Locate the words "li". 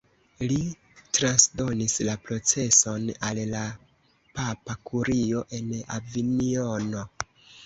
0.51-0.55